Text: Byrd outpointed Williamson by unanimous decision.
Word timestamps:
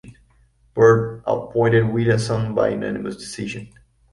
Byrd 0.73 1.21
outpointed 1.27 1.93
Williamson 1.93 2.55
by 2.55 2.69
unanimous 2.69 3.17
decision. 3.17 3.71